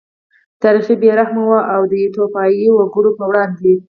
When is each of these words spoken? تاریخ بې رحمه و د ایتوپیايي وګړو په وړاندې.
تاریخ 0.61 0.85
بې 1.01 1.09
رحمه 1.19 1.43
و 1.49 1.53
د 1.89 1.93
ایتوپیايي 2.03 2.67
وګړو 2.73 3.11
په 3.17 3.23
وړاندې. 3.29 3.73